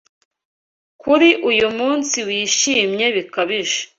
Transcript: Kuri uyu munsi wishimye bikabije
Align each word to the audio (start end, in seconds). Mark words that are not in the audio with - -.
Kuri 1.01 1.29
uyu 1.49 1.67
munsi 1.77 2.17
wishimye 2.27 3.05
bikabije 3.15 3.79